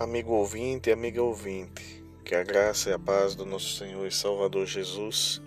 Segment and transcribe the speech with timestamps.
[0.00, 4.64] Amigo ouvinte amiga ouvinte, que a graça e a paz do nosso Senhor e Salvador
[4.64, 5.42] Jesus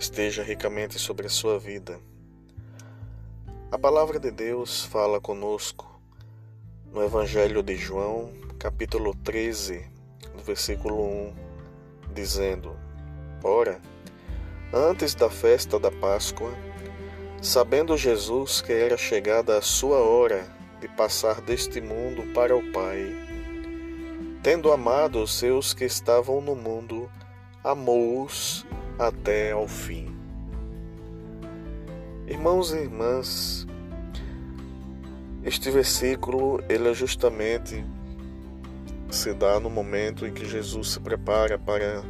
[0.00, 2.00] esteja ricamente sobre a sua vida.
[3.70, 6.02] A palavra de Deus fala conosco
[6.92, 9.88] no Evangelho de João, capítulo 13,
[10.34, 11.34] no versículo 1,
[12.12, 12.76] dizendo:
[13.44, 13.80] Ora,
[14.74, 16.52] antes da festa da Páscoa,
[17.40, 20.44] sabendo Jesus que era chegada a sua hora
[20.80, 23.30] de passar deste mundo para o Pai,
[24.42, 27.08] tendo amado os seus que estavam no mundo,
[27.62, 28.66] amou-os
[28.98, 30.12] até ao fim.
[32.26, 33.66] Irmãos e irmãs,
[35.44, 37.84] este versículo ele é justamente
[39.10, 42.02] se dá no momento em que Jesus se prepara para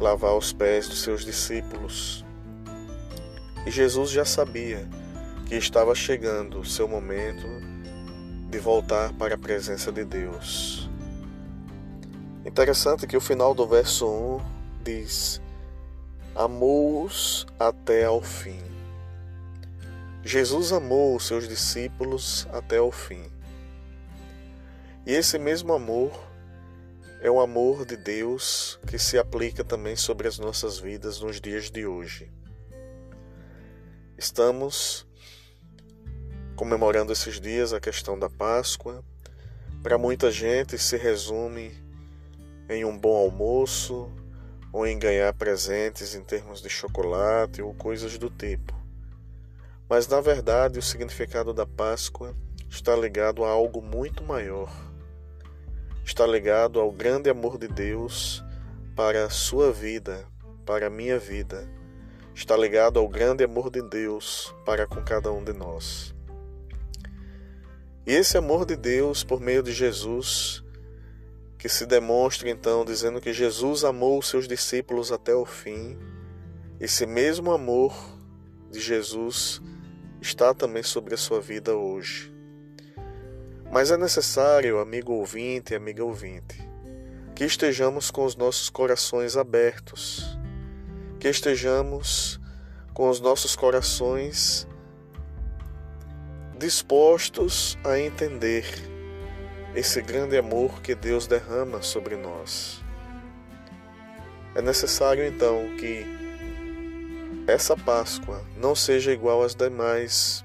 [0.00, 2.24] lavar os pés dos seus discípulos.
[3.64, 4.88] E Jesus já sabia
[5.46, 7.46] que estava chegando o seu momento
[8.50, 10.81] de voltar para a presença de Deus.
[12.44, 14.40] Interessante que o final do verso 1
[14.82, 15.40] diz:
[16.34, 18.60] Amou-os até ao fim.
[20.24, 23.30] Jesus amou os seus discípulos até ao fim.
[25.06, 26.12] E esse mesmo amor
[27.20, 31.70] é o amor de Deus que se aplica também sobre as nossas vidas nos dias
[31.70, 32.32] de hoje.
[34.18, 35.06] Estamos
[36.56, 39.04] comemorando esses dias a questão da Páscoa.
[39.80, 41.81] Para muita gente se resume
[42.72, 44.10] em um bom almoço
[44.72, 48.74] ou em ganhar presentes em termos de chocolate ou coisas do tipo.
[49.88, 52.34] Mas na verdade, o significado da Páscoa
[52.68, 54.72] está ligado a algo muito maior.
[56.04, 58.42] Está ligado ao grande amor de Deus
[58.96, 60.26] para a sua vida,
[60.64, 61.68] para a minha vida.
[62.34, 66.14] Está ligado ao grande amor de Deus para com cada um de nós.
[68.06, 70.61] E esse amor de Deus por meio de Jesus
[71.62, 75.96] que se demonstra então dizendo que Jesus amou os seus discípulos até o fim.
[76.80, 77.94] Esse mesmo amor
[78.68, 79.62] de Jesus
[80.20, 82.34] está também sobre a sua vida hoje.
[83.70, 86.68] Mas é necessário, amigo ouvinte e amiga ouvinte,
[87.32, 90.36] que estejamos com os nossos corações abertos,
[91.20, 92.40] que estejamos
[92.92, 94.66] com os nossos corações
[96.58, 98.91] dispostos a entender
[99.74, 102.82] esse grande amor que Deus derrama sobre nós.
[104.54, 106.04] É necessário então que
[107.46, 110.44] essa Páscoa não seja igual às demais,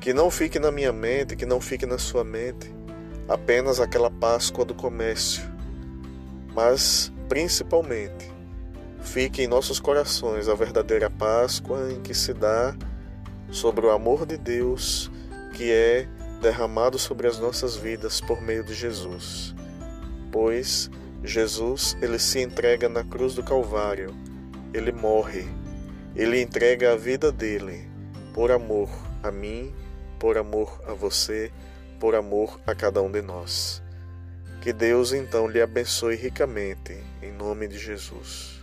[0.00, 2.72] que não fique na minha mente, que não fique na sua mente
[3.28, 5.42] apenas aquela Páscoa do comércio,
[6.54, 8.30] mas principalmente
[9.00, 12.74] fique em nossos corações a verdadeira Páscoa em que se dá
[13.50, 15.10] sobre o amor de Deus,
[15.54, 19.54] que é derramado sobre as nossas vidas por meio de Jesus.
[20.30, 20.90] Pois
[21.24, 24.14] Jesus, ele se entrega na cruz do Calvário,
[24.72, 25.46] ele morre,
[26.14, 27.88] ele entrega a vida dele
[28.32, 28.88] por amor
[29.22, 29.74] a mim,
[30.18, 31.50] por amor a você,
[31.98, 33.82] por amor a cada um de nós.
[34.60, 38.55] Que Deus então lhe abençoe ricamente, em nome de Jesus.